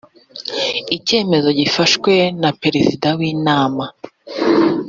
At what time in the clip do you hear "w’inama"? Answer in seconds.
3.19-3.85